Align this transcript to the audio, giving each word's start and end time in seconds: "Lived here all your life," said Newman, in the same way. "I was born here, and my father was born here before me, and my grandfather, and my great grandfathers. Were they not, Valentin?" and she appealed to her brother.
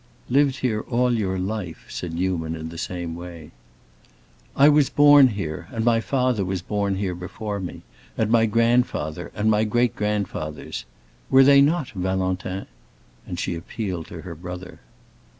"Lived 0.31 0.61
here 0.61 0.79
all 0.81 1.13
your 1.13 1.37
life," 1.37 1.85
said 1.87 2.11
Newman, 2.11 2.55
in 2.55 2.69
the 2.69 2.77
same 2.79 3.13
way. 3.15 3.51
"I 4.55 4.67
was 4.67 4.89
born 4.89 5.27
here, 5.27 5.67
and 5.71 5.85
my 5.85 5.99
father 6.01 6.43
was 6.43 6.63
born 6.63 6.95
here 6.95 7.13
before 7.13 7.59
me, 7.59 7.83
and 8.17 8.31
my 8.31 8.47
grandfather, 8.47 9.31
and 9.35 9.51
my 9.51 9.63
great 9.63 9.95
grandfathers. 9.95 10.85
Were 11.29 11.43
they 11.43 11.61
not, 11.61 11.89
Valentin?" 11.91 12.65
and 13.27 13.39
she 13.39 13.53
appealed 13.53 14.07
to 14.07 14.21
her 14.23 14.33
brother. 14.33 14.79